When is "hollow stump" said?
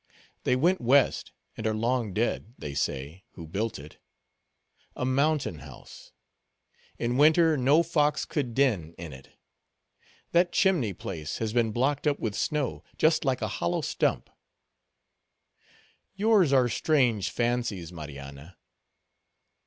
13.61-14.31